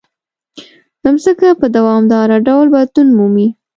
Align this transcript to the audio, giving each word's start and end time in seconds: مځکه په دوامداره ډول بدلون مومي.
مځکه 1.03 1.47
په 1.59 1.65
دوامداره 1.75 2.37
ډول 2.47 2.67
بدلون 2.75 3.07
مومي. 3.17 3.47